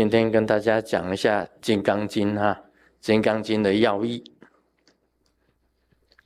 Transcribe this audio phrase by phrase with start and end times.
[0.00, 2.54] 今天跟大家讲一下《金刚经》哈，
[3.02, 4.24] 《金刚经》的要义。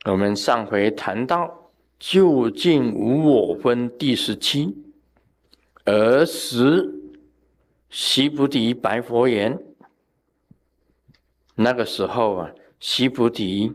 [0.04, 4.76] 我们上回谈到“究竟无我分”第十七，
[5.86, 6.88] 儿时
[7.90, 9.58] 悉菩提白佛言
[11.56, 13.72] ：“那个时候啊，悉菩提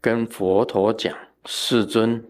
[0.00, 1.14] 跟佛陀讲，
[1.44, 2.24] 世尊。”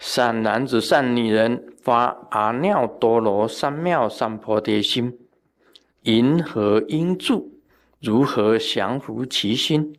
[0.00, 5.18] 善男子、善女人发阿耨多罗三藐三菩提心，
[6.02, 7.50] 因何因住？
[8.00, 9.94] 如何降伏其心？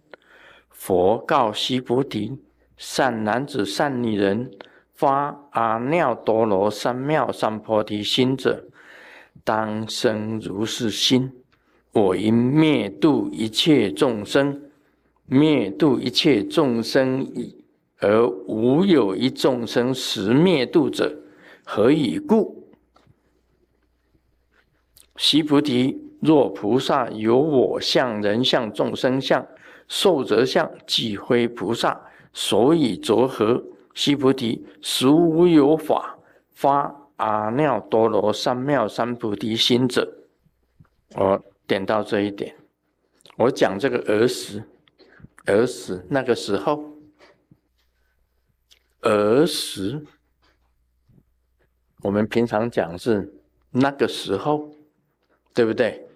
[0.72, 2.40] 佛告须菩提：
[2.76, 4.50] 善男子、善女人
[4.91, 8.66] 发阿耨多罗三藐三菩提心者，
[9.44, 11.32] 当生如是心。
[11.91, 14.63] 我应灭度一切众生，
[15.27, 17.60] 灭度一切众生已。
[18.02, 21.16] 而无有一众生实灭度者，
[21.63, 22.68] 何以故？
[25.18, 29.46] 悉菩提，若菩萨有我相、人相、众生相、
[29.88, 32.02] 寿者相，即非菩萨。
[32.34, 33.63] 所以着何？
[33.93, 36.18] 悉菩提，实无有法
[36.49, 40.12] 发阿耨多罗三藐三菩提心者。
[41.15, 42.55] 我点到这一点，
[43.38, 44.63] 我讲这个儿时，
[45.46, 46.90] 儿时那个时候。
[49.02, 50.05] 儿时，
[52.02, 53.34] 我们平常讲是
[53.71, 54.70] 那个时候，
[55.54, 56.08] 对不对？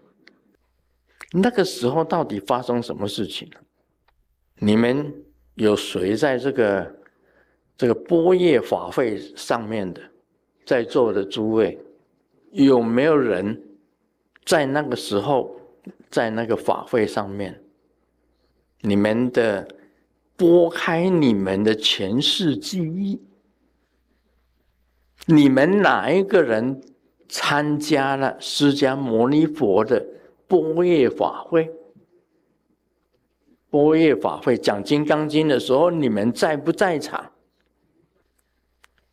[1.31, 3.49] 那个时候到底发生什么事情？
[4.59, 5.13] 你们
[5.55, 6.95] 有谁在这个
[7.75, 10.01] 这个波叶法会上面的，
[10.65, 11.77] 在座的诸位，
[12.51, 13.61] 有没有人
[14.45, 15.59] 在那个时候
[16.09, 17.61] 在那个法会上面？
[18.81, 19.67] 你们的？
[20.37, 23.21] 拨开你们的前世记忆，
[25.27, 26.81] 你们哪一个人
[27.29, 30.05] 参加了释迦牟尼佛的
[30.45, 31.71] 波叶法会？
[33.69, 37.31] 波叶法会讲《金刚经》的时候，你们在不在场？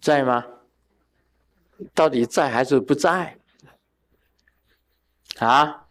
[0.01, 0.45] 在吗？
[1.95, 3.39] 到底在还是不在？
[5.39, 5.87] 啊，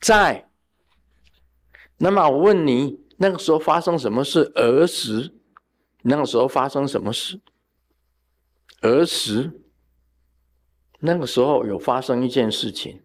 [0.00, 0.48] 在。
[1.96, 2.98] 那么我问你。
[3.22, 4.50] 那个时候发生什么事？
[4.54, 5.34] 儿时，
[6.00, 7.38] 那个时候发生什么事？
[8.80, 9.60] 儿时，
[11.00, 13.02] 那个时候有发生一件事情，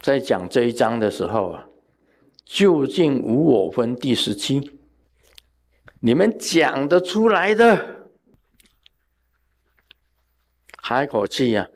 [0.00, 1.68] 在讲这一章的时候啊，
[2.44, 4.80] 究竟无我分第十七，
[6.00, 8.10] 你们讲得出来的，
[10.78, 11.68] 哈一口气呀，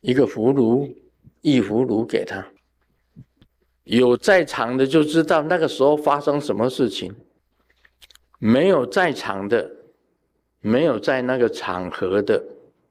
[0.00, 0.96] 一个葫芦，
[1.42, 2.50] 一葫芦给他。
[3.86, 7.14] 有在场的就知道那个时候发生什么事情，
[8.40, 9.70] 没有在场的，
[10.60, 12.44] 没有在那个场合的，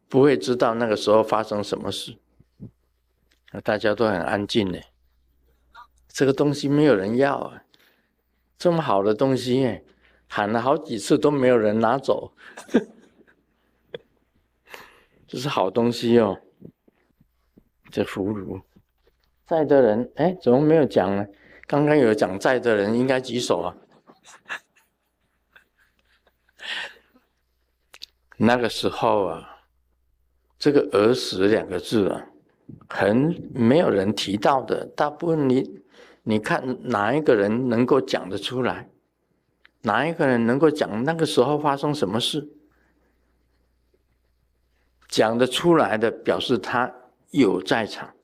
[0.08, 2.16] 不会知道那个时候发生什么事。
[3.62, 4.80] 大家都很安静呢，
[6.08, 7.64] 这个东西没有人要啊，
[8.58, 9.82] 这么好的东西，
[10.30, 12.32] 喊了好几次都没有人拿走，
[15.28, 16.40] 这是好东西哦，
[17.92, 18.62] 这俘虏。
[19.46, 21.26] 在的人，哎，怎么没有讲呢？
[21.68, 23.76] 刚刚有讲在的人，应该举手啊。
[28.38, 29.62] 那个时候啊，
[30.58, 32.28] 这个“儿时”两个字啊，
[32.90, 34.86] 很没有人提到的。
[34.88, 35.82] 大部分你，
[36.24, 38.90] 你看哪一个人能够讲得出来？
[39.84, 42.50] 哪一个人能够讲那个时候发生什么事？
[45.08, 46.92] 讲得出来的，表示他
[47.30, 48.15] 有在场。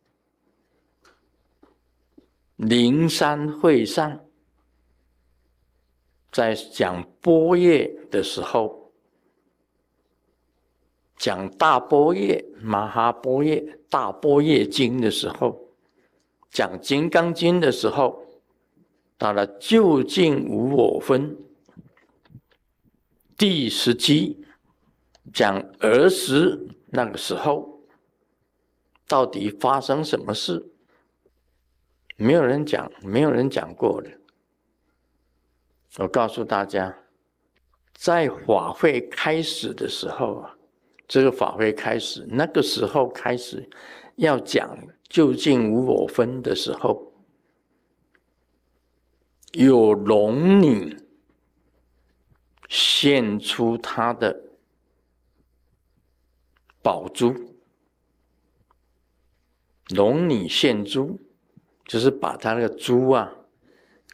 [2.62, 4.24] 灵山会上，
[6.32, 8.94] 在讲波叶的时候，
[11.18, 15.60] 讲大波叶、马哈波叶、大波叶经的时候，
[16.52, 18.24] 讲金刚经的时候，
[19.18, 21.36] 到了究竟无我分
[23.36, 24.46] 第十集，
[25.34, 27.82] 讲儿时那个时候，
[29.08, 30.71] 到底发生什么事？
[32.22, 34.12] 没有人讲，没有人讲过的。
[35.98, 36.96] 我告诉大家，
[37.96, 40.56] 在法会开始的时候啊，
[41.08, 43.68] 这个法会开始那个时候开始
[44.18, 44.78] 要讲
[45.10, 47.12] 究竟无我分的时候，
[49.54, 50.96] 有龙女
[52.70, 54.40] 献出她的
[56.84, 57.34] 宝珠，
[59.90, 61.20] 龙女献珠。
[61.92, 63.30] 就是把他那个珠啊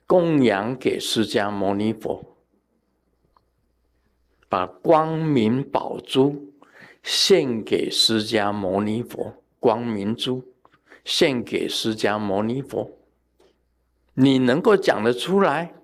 [0.07, 2.25] 供养给释迦牟尼佛，
[4.50, 6.56] 把光明宝珠
[7.03, 10.44] 献给释迦牟尼佛光明珠，
[11.06, 12.97] 献给释迦牟尼佛。
[14.15, 15.75] 你能够讲得出来，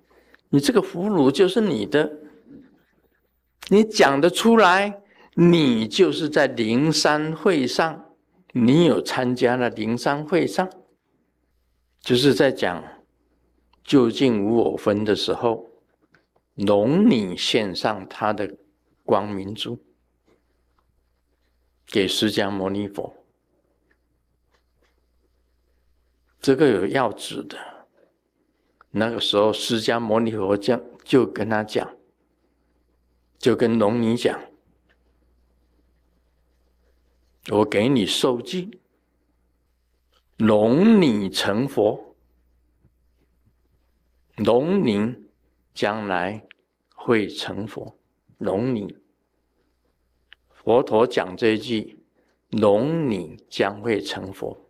[0.48, 2.12] 你这个俘虏就是你的。
[3.68, 5.00] 你讲得出来，
[5.34, 8.04] 你就是在灵山会上，
[8.50, 10.68] 你有参加了灵山会上，
[12.04, 12.84] 就是在讲
[13.82, 15.70] 究竟无我分的时候，
[16.54, 18.58] 龙女献上他的
[19.04, 19.82] 光明珠。
[21.86, 23.14] 给释迦牟尼佛，
[26.40, 27.56] 这个有要旨的。
[28.90, 31.96] 那个时候，释迦牟尼佛讲，就跟他讲，
[33.38, 34.38] 就跟龙女讲
[37.50, 38.78] ：“我给你受记，
[40.46, 42.14] 龙女成佛，
[44.36, 45.24] 龙女
[45.72, 46.46] 将来
[46.94, 47.96] 会成佛，
[48.36, 48.98] 龙女。”
[50.52, 51.98] 佛陀讲这一句
[52.52, 54.68] ：“龙女将会成佛。”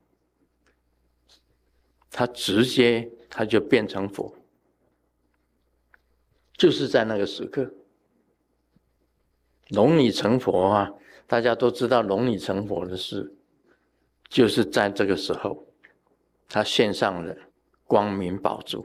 [2.09, 4.33] 他直接他就变成佛，
[6.53, 7.75] 就是在那个时刻，
[9.71, 10.93] 龙女成佛啊！
[11.27, 13.35] 大家都知道龙女成佛的事，
[14.35, 15.65] 就是在这个时候，
[16.49, 17.37] 他献上了
[17.85, 18.85] 光明宝珠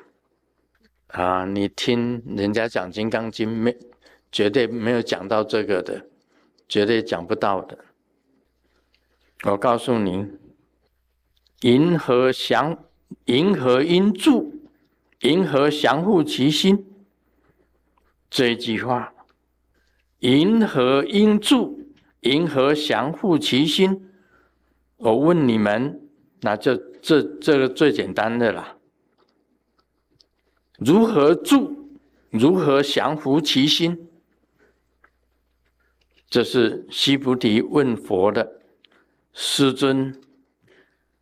[1.07, 1.44] 啊！
[1.44, 3.75] 你听人家讲《金刚经》，没
[4.31, 6.06] 绝对没有讲到这个的。
[6.68, 7.75] 绝对讲不到的。
[9.46, 10.28] 我告诉你，
[11.62, 12.86] 银河降，
[13.25, 14.54] 银河应住，
[15.22, 16.86] 银河降护其心。
[18.30, 19.12] 这一句话，
[20.19, 24.09] 银河应住，银河降护其心。
[25.00, 26.01] 我问你们，
[26.42, 28.75] 那这这这个最简单的啦。
[30.78, 31.75] 如何住？
[32.31, 34.10] 如何降服其心？
[36.30, 38.60] 这是西菩提问佛的
[39.34, 40.13] ：“师尊，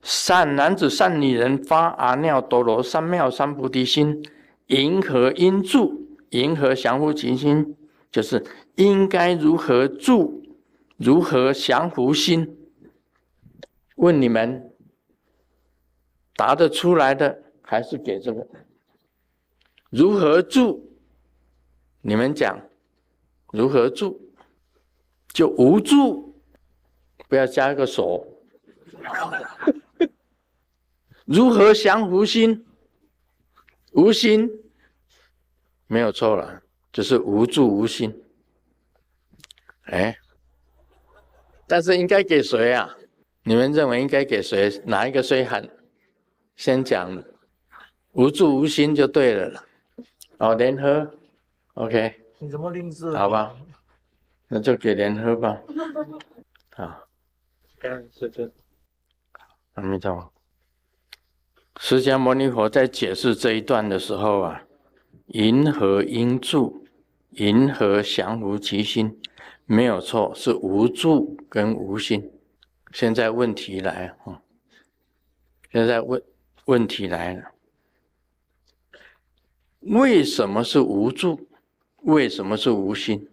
[0.02, 4.24] 善男子、善女人发阿耨多罗三藐三菩提心，
[4.68, 6.08] 银何应住？
[6.32, 7.76] 银何降伏其心？
[8.12, 8.44] 就是
[8.76, 10.44] 应该如何住？
[10.98, 12.58] 如何降伏心？
[13.98, 14.74] 问你们
[16.36, 18.48] 答得出来的，还是给这个？
[19.92, 20.84] 如何住？
[22.02, 22.60] 你们讲
[23.52, 24.24] 如何住？”
[25.34, 26.42] 就无助，
[27.28, 28.26] 不要加一个手。
[31.26, 32.66] 如何降无心？
[33.92, 34.50] 无心，
[35.88, 38.24] 没有错了，就是无助无心。
[39.84, 40.18] 哎，
[41.68, 42.98] 但是应该给谁啊？
[43.48, 44.70] 你们认为应该给谁？
[44.86, 45.70] 哪一个最狠？
[46.58, 47.24] 先讲
[48.12, 49.64] 无助无心就对了了。
[50.40, 51.10] 哦，联合
[51.76, 52.14] ，OK。
[52.40, 53.16] 你怎么吝啬？
[53.16, 53.56] 好吧。
[54.50, 55.58] 那就给联合吧。
[56.74, 57.08] 好，
[57.80, 58.52] 感师尊。
[59.76, 60.30] 阿弥陀佛。
[61.80, 64.64] 释迦牟尼佛在解释这一段的时候啊，
[65.28, 66.86] 银河应住，
[67.30, 69.18] 银河降伏其心，
[69.66, 72.30] 没有错，是无助跟无心。
[72.92, 74.42] 现在问题来啊，
[75.72, 76.22] 现在问
[76.66, 77.52] 问题来了，
[79.82, 81.48] 为什么是无助？
[82.04, 83.30] 为什么是无心？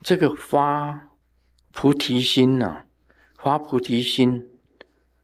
[0.00, 1.10] 这个发
[1.72, 2.84] 菩提心呢？
[3.36, 4.48] 发菩提心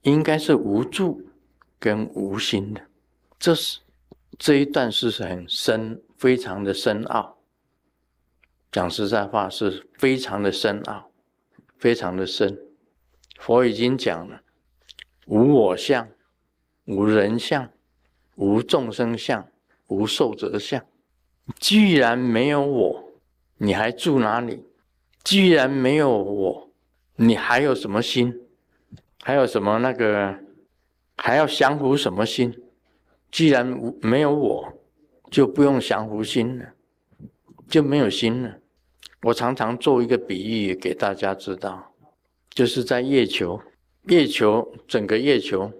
[0.02, 1.29] 应该是无助
[1.79, 2.87] 跟无心的。
[3.38, 3.81] 这是
[4.38, 7.38] 这一段是很深，非常的深奥。
[8.71, 11.11] 讲实在话，是非常的深奥，
[11.79, 12.59] 非常的深。
[13.42, 14.40] 佛已经讲了：
[15.26, 16.08] 无我相，
[16.84, 17.68] 无人相，
[18.37, 19.49] 无众生相，
[19.88, 20.80] 无寿者相。
[21.58, 23.08] 既然没有我。
[23.58, 24.64] 你还住哪里？
[25.22, 26.70] 既然没有我，
[27.14, 28.32] 你还有什么心？
[29.22, 30.38] 还有什么那个？
[31.16, 32.52] 还要降服什么心？
[33.30, 34.72] 既然无没有我，
[35.30, 36.75] 就不用降服心了，
[37.68, 38.58] 就没有心了。
[39.22, 41.91] 我常常做一个比喻给大家知道，
[42.54, 43.61] 就是在月球，
[44.02, 45.73] 月球整个月球，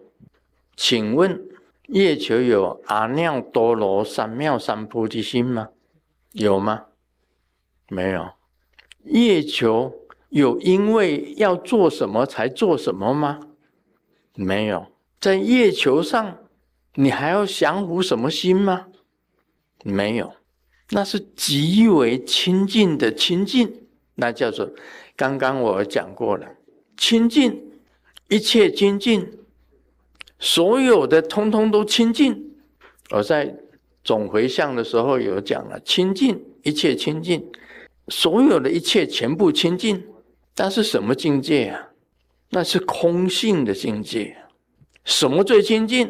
[0.77, 1.41] 请问
[1.89, 5.69] 月球有阿耨多罗三藐三菩提心吗？
[6.33, 6.87] 有吗？
[7.89, 8.31] 没有，
[9.05, 9.93] 月球
[10.31, 13.39] 有因为要做什么才做什么吗？
[14.35, 14.87] 没有，
[15.21, 16.39] 在月球上，
[16.95, 18.87] 你还要降服什么心吗？
[19.85, 20.33] 没有，
[20.89, 24.71] 那是极为亲近的亲近，那叫做
[25.15, 26.47] 刚刚我讲过了，
[27.03, 27.61] 清净
[28.29, 29.29] 一切亲近，
[30.39, 32.53] 所有的通通都清净。
[33.11, 33.53] 我在
[34.05, 37.45] 总回向的时候有讲了，清净一切清净。
[38.07, 40.01] 所有的一切全部清净，
[40.55, 41.89] 但是什么境界啊？
[42.51, 44.37] 那是空性的境界。
[45.05, 46.09] 什么最清净？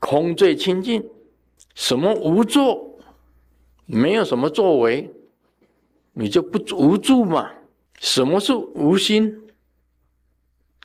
[0.00, 1.08] 空最清净。
[1.76, 2.98] 什么无作？
[3.84, 5.08] 没有什么作为，
[6.12, 7.52] 你就不无助嘛。
[8.00, 9.42] 什么是无心？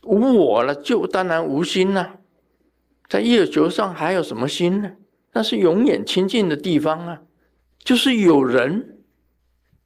[0.03, 2.20] 无我了，就当然无心了。
[3.08, 4.91] 在月球上还有什么心呢？
[5.34, 7.22] 那是永远清净的地方啊。
[7.84, 9.00] 就是有人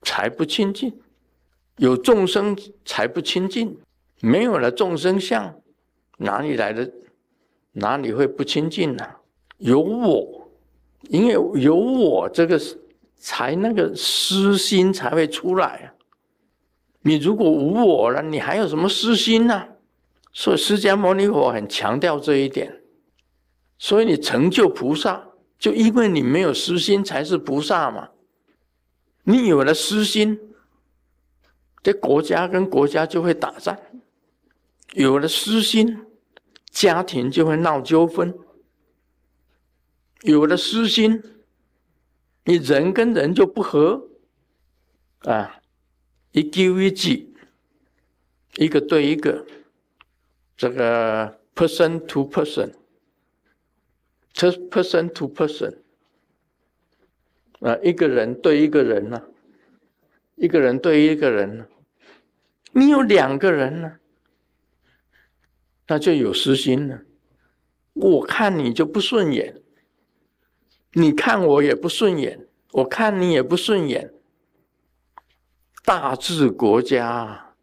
[0.02, 0.94] 才不清净，
[1.78, 3.78] 有众生才不清净。
[4.22, 5.56] 没有了众生相，
[6.18, 6.92] 哪里来的？
[7.74, 9.06] 哪里会不清净呢？
[9.58, 10.50] 有我，
[11.10, 12.60] 因为有我这个，
[13.18, 15.94] 才那个私心才会出来啊。
[17.02, 19.66] 你如果无我了，你还有什么私心呢？
[20.38, 22.82] 所以释迦牟尼佛很强调这一点。
[23.77, 28.10] 所以你成就菩萨，就因为你没有私心，才是菩萨嘛。
[29.24, 30.38] 你有了私心，
[31.82, 33.80] 这国家跟国家就会打仗。
[34.94, 36.06] 有了私心，
[36.70, 38.34] 家庭就会闹纠纷；
[40.24, 41.24] 有了私心，
[42.44, 44.10] 你人跟人就不和
[45.20, 45.62] 啊，
[46.32, 47.34] 一丢一记，
[48.56, 49.46] 一个对一个，
[50.58, 52.72] 这个 person to person，person
[55.14, 55.78] to person，
[57.60, 59.22] 啊，一个人对一个人呢，
[60.36, 61.68] 一个人对一个人呢，
[62.72, 64.00] 你有两个人呢。
[65.88, 67.00] 那就有私心了。
[67.94, 69.62] 我看你就不顺眼，
[70.94, 74.12] 你看我也不顺眼，我看你也不顺眼。
[75.84, 77.54] 大治国家，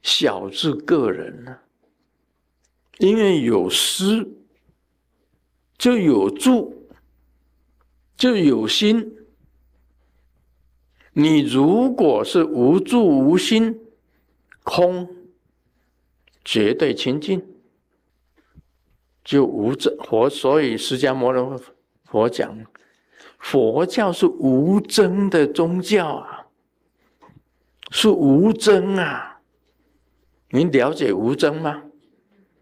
[0.00, 1.58] 小治个人呢？
[2.98, 4.28] 因为有私，
[5.76, 6.88] 就有助，
[8.16, 9.14] 就有心。
[11.12, 13.80] 你如果是无助无心，
[14.62, 15.08] 空，
[16.44, 17.44] 绝对清净。
[19.24, 21.62] 就无争佛，所以释迦牟尼
[22.04, 22.64] 佛讲，
[23.38, 26.46] 佛教是无争的宗教啊，
[27.90, 29.42] 是无争啊。
[30.48, 31.87] 您了解无争吗？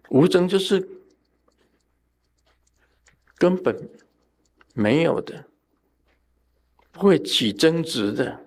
[0.08, 0.88] 无争就是
[3.36, 3.88] 根本
[4.74, 5.44] 没有的，
[6.92, 8.40] 不会起争执的。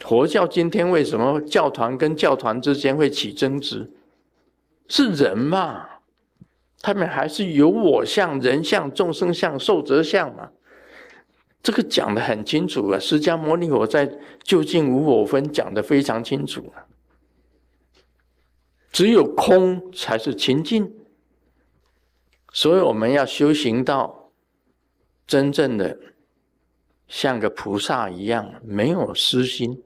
[0.00, 3.90] 佛教今天为什么教团跟教团之间会起争执？
[4.88, 5.88] 是人嘛？
[6.82, 10.50] 他们还是有我相、人相、众生相、寿者相嘛？
[11.62, 13.00] 这个讲的很清楚了。
[13.00, 14.06] 释迦牟尼佛在
[14.42, 16.83] 《究竟无我分》讲的非常清楚了。
[18.94, 20.94] 只有空才是清净，
[22.52, 24.30] 所以我们要修行到
[25.26, 25.98] 真正的
[27.08, 29.82] 像个菩萨一样，没有私心，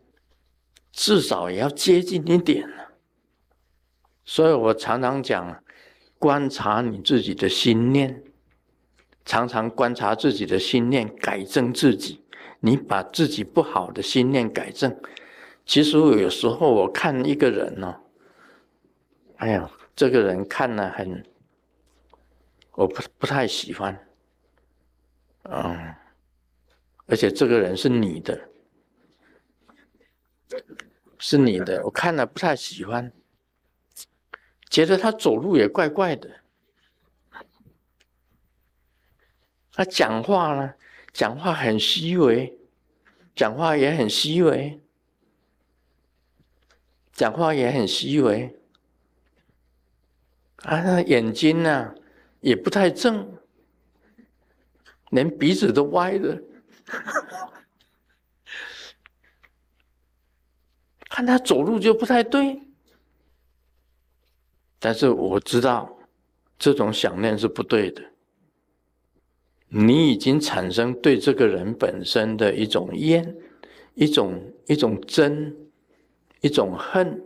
[0.92, 2.68] 至少也要接近一点
[4.26, 5.64] 所以我常常讲。
[6.20, 8.24] 观察你自己的心念，
[9.24, 12.20] 常常观察自己的心念，改正自己。
[12.58, 15.00] 你把自己不好的心念改正。
[15.64, 18.00] 其实有时候我看一个人呢，
[19.38, 21.24] 哎呀，这个人看了很，
[22.72, 24.08] 我不不太喜欢，
[25.44, 25.94] 嗯，
[27.06, 28.48] 而且这个人是你的，
[31.18, 33.12] 是你的，我看了不太喜欢。
[34.68, 36.40] 觉得他走路也怪怪的，
[39.72, 40.74] 他讲话呢，
[41.12, 42.58] 讲话很虚伪，
[43.36, 44.80] 讲话也很虚伪，
[47.12, 48.57] 讲话也很虚伪。
[50.64, 51.94] 啊，那眼睛呢
[52.40, 53.32] 也不太正，
[55.10, 56.42] 连鼻子都歪的，
[61.08, 62.60] 看他走路就不太对。
[64.80, 65.98] 但是我知道，
[66.58, 68.02] 这种想念是不对的。
[69.68, 73.36] 你已经产生对这个人本身的一种厌、
[73.94, 75.54] 一种一种憎、
[76.40, 77.22] 一种恨、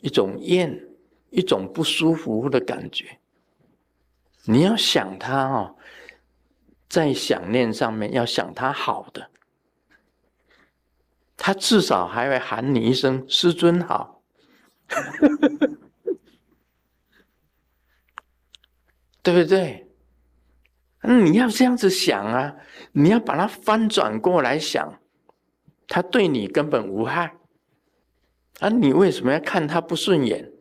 [0.00, 0.88] 一种厌、
[1.32, 3.18] 一种不舒服的感觉。
[4.44, 5.76] 你要想他哦，
[6.88, 9.30] 在想念上面要想他好的，
[11.36, 14.10] 他至少还会喊你一声“师尊好”。
[19.22, 19.88] 对不对？
[21.02, 22.56] 你要这样子想啊，
[22.92, 25.00] 你要把它翻转过来想，
[25.88, 27.36] 他对你根本无害，
[28.58, 30.51] 啊，你为什么要看他不顺眼？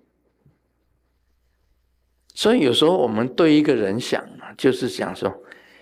[2.41, 5.31] 所以有时候我们对一个人想，就是想说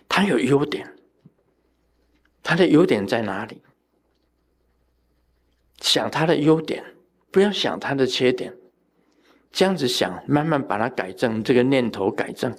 [0.10, 0.94] 他有优点，
[2.44, 3.62] 他的优点在哪里？
[5.80, 6.84] 想他的优点，
[7.32, 8.54] 不要想他的缺点，
[9.54, 12.54] 这样子想，慢慢把它改正，这个念头改正，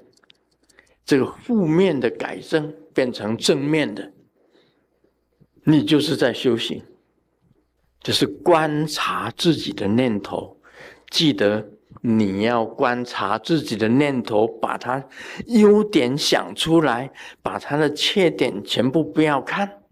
[1.05, 4.11] 这个负面的改正变成正面的，
[5.65, 6.83] 你就是在修行，
[8.01, 10.59] 就是观察自己的念头，
[11.11, 11.69] 记得
[12.03, 15.05] 你要观察自己的念头，把它
[15.47, 19.83] 优点想出来，把它的缺点全部不要看，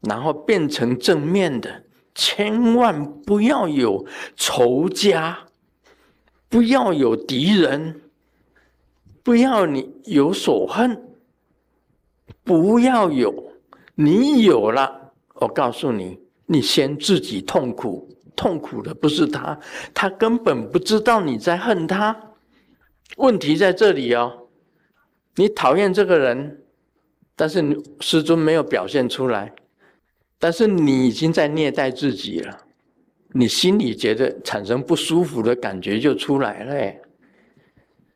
[0.00, 1.84] 然后变成正面的。
[2.16, 4.06] 千万不要有
[4.36, 5.36] 仇家，
[6.48, 8.02] 不要有敌人，
[9.24, 11.16] 不要你有所恨，
[12.44, 13.52] 不要有。
[13.96, 19.58] 你有了，我告诉你，你先自己痛苦，痛苦的不是他，
[19.92, 22.16] 他根本不知道你在恨他。
[23.16, 24.48] 问题在这里哦，
[25.36, 26.62] 你讨厌这个人，
[27.36, 29.52] 但是你师尊没有表现出来。
[30.38, 32.58] 但是你已经在虐待自己了，
[33.32, 36.94] 你心里觉得产生不舒服的感觉就出来了，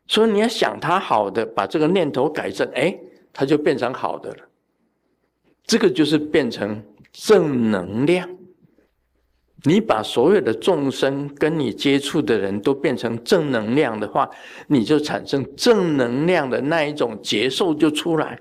[0.07, 2.95] 所以你要想他好的，把这个念头改正，哎，
[3.33, 4.49] 他就变成好的了。
[5.65, 6.83] 这个就是变成
[7.13, 8.29] 正能量。
[9.65, 14.31] 你把所有的众生跟你接触的人都变成正能量的话，
[14.69, 18.39] 你就产生正能量的那一种接受就出来。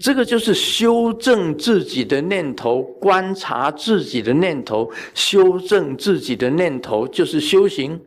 [0.00, 8.00] 这个就是修正自己的念头，观察自己的念头，修正自己的念头，就是修行。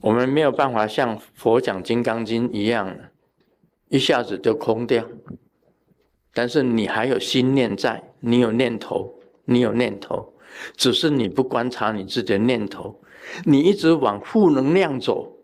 [0.00, 2.96] 我们没有办法像佛讲《金刚经》一样，
[3.90, 5.04] 一下子就空掉。
[6.32, 9.14] 但是你还有心念在，你有念头，
[9.44, 10.32] 你有念头，
[10.76, 13.00] 只是你不观察你自己的念头，
[13.44, 15.36] 你一直往负能量走，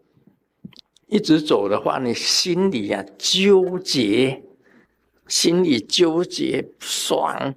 [1.06, 4.42] 一直走的话，你心里呀纠结。
[5.28, 7.52] 心里纠结不爽，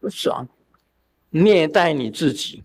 [0.00, 0.48] 不爽，
[1.30, 2.64] 虐待你自己，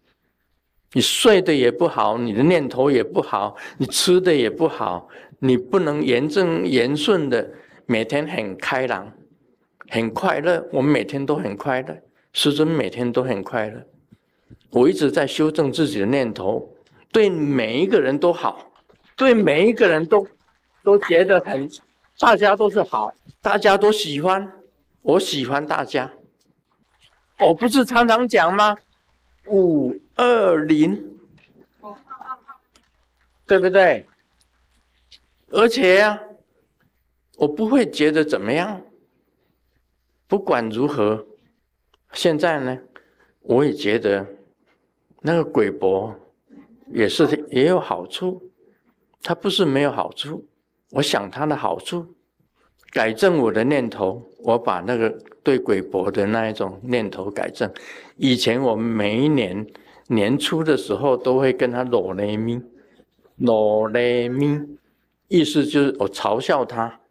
[0.92, 7.48] 你睡得也不好，你的念头也不好，你吃的也不好，你不能严正言顺的
[7.86, 9.14] 每天很开朗，
[9.90, 10.68] 很快乐。
[10.74, 11.96] 我们每天都很快乐，
[12.36, 13.82] 师尊每天都很快乐。
[14.70, 16.70] 我一直在修正自己的念头，
[17.10, 18.74] 对每一个人都好，
[19.16, 20.28] 对每一个人都
[20.84, 21.68] 都觉得很。
[22.20, 24.52] 大家都是好，大家都喜欢，
[25.02, 26.12] 我喜欢大家。
[27.40, 28.76] 我不是常常讲吗？
[29.48, 31.18] 五二零，
[33.48, 34.06] 对不对？
[35.52, 36.22] 而且呀，
[37.38, 38.82] 我不会觉得怎么样。
[40.28, 41.26] 不管如何，
[42.14, 42.78] 现在呢，
[43.42, 44.26] 我也觉得
[45.22, 46.16] 那个鬼博
[46.92, 48.42] 也是也有好处，
[49.22, 50.48] 他不是没有好处。
[50.92, 52.06] 我想他的好处，
[52.92, 55.10] 改正我的念头，我把那个
[55.44, 57.70] 对鬼博的那一种念头改正。
[58.16, 59.68] 以前我们每一年
[60.08, 62.62] 年初的时候，都会跟他裸雷咪，
[63.38, 64.62] 裸雷咪，
[65.28, 67.02] 意思就是我嘲笑他，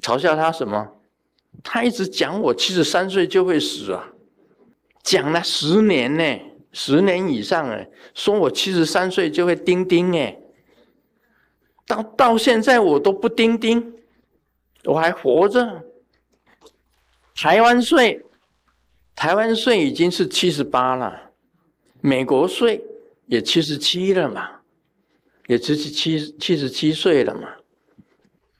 [0.00, 0.86] 嘲笑他什么？
[1.64, 4.12] 他一直讲我七十三岁就会死啊，
[5.08, 6.38] 讲了十年呢，
[6.70, 10.38] 十年以上哎，说我七十三岁就会钉钉哎。
[11.86, 13.94] 到到现在我都不钉钉，
[14.84, 15.82] 我还活着。
[17.34, 18.22] 台湾税，
[19.16, 21.30] 台湾税已经是七十八了，
[22.02, 22.84] 美国税
[23.24, 24.60] 也七十七了嘛，
[25.46, 27.48] 也七十七七十七岁了嘛。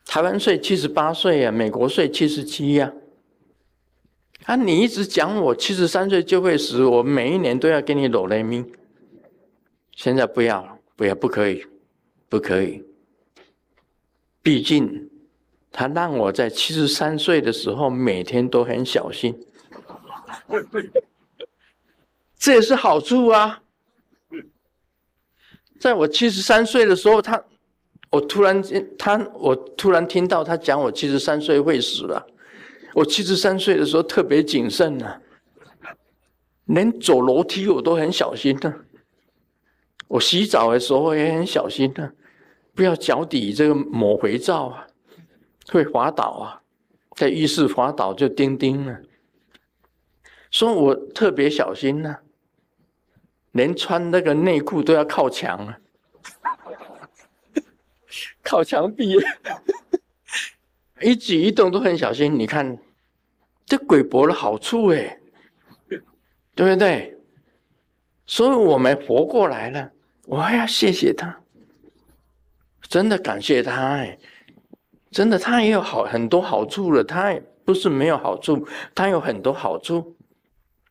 [0.06, 2.90] 台湾税七十八岁呀，美国税七十七呀。
[4.48, 8.66] 啊，你一直讲我七十三岁就会死，我每一年都要给你裸雷命。
[9.94, 11.66] 现在不要，不要，不可以，
[12.30, 12.82] 不可以。
[14.42, 15.10] 毕竟，
[15.70, 19.38] 他让我在七十三岁的时候每天都很小心，
[22.38, 23.62] 这也是好处啊。
[25.78, 27.44] 在我七十三岁的时候，他，
[28.08, 32.26] 我突然间，他，我突然听到他讲我七十三岁会死了。
[32.94, 35.20] 我七十三岁的时候特别谨慎呢，
[36.64, 38.72] 连走楼梯我都很小心的，
[40.08, 42.12] 我洗澡的时候也很小心的。
[42.74, 44.86] 不要脚底这个抹肥皂啊，
[45.66, 46.62] 会滑倒啊，
[47.16, 49.00] 在浴室滑倒就钉钉了。
[50.50, 52.16] 所以我特别小心呢，
[53.52, 55.78] 连穿那个内裤都要靠墙啊，
[58.42, 59.16] 靠墙壁，
[61.00, 62.38] 一举一动都很小心。
[62.38, 62.78] 你看，
[63.66, 65.18] 这鬼博的好处哎，
[66.54, 67.16] 对不对？
[68.26, 69.90] 所以我们活过来了，
[70.26, 71.40] 我还要谢谢他。
[72.82, 74.18] 真的感谢他哎，
[75.10, 80.16] 真的他也有好很多好处了，他也不是没有好处，他有很多好处。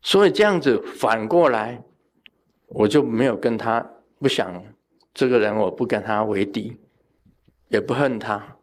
[0.01, 1.83] 所以这样子反过来，
[2.67, 3.85] 我就没有跟他
[4.19, 4.63] 不想
[5.13, 6.79] 这个人，我不跟他为敌，
[7.69, 8.56] 也不恨他，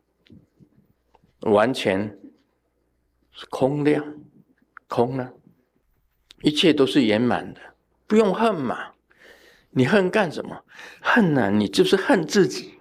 [1.44, 2.18] 完全
[3.32, 4.04] 是空亮，
[4.88, 5.32] 空了，
[6.42, 7.60] 一切都是圆满的，
[8.06, 8.92] 不用恨嘛。
[9.76, 10.64] 你恨干什么？
[11.00, 11.50] 恨啊！
[11.50, 12.74] 你就是恨自己。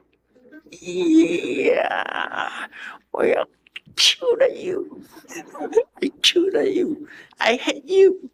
[1.73, 2.69] 呀，
[3.12, 3.47] 我要
[3.95, 8.30] kill you，I kill you，I hate you。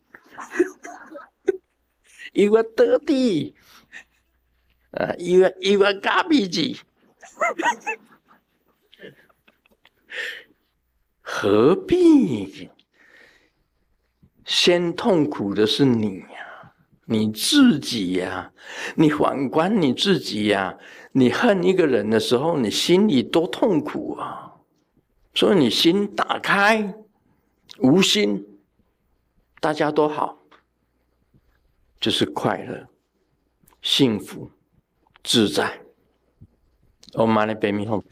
[2.34, 3.54] You are dirty，
[4.92, 6.82] 啊，You are you are garbage。
[11.22, 12.70] 何必？
[14.46, 16.74] 先痛苦的是你呀，
[17.06, 18.52] 你自己呀。
[18.96, 20.76] 你反观你自己呀，
[21.12, 24.56] 你恨一个人的时候，你心里多痛苦啊。
[25.36, 26.96] 所以你心打开，
[27.78, 28.46] 无心。
[29.62, 30.40] 大家都好，
[32.00, 32.88] 就是快乐、
[33.82, 34.50] 幸福、
[35.24, 35.82] 自在。
[37.14, 38.04] 我们来背咪后。